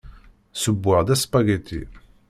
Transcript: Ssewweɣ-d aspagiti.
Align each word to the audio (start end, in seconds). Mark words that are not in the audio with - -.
Ssewweɣ-d 0.55 1.09
aspagiti. 1.13 1.81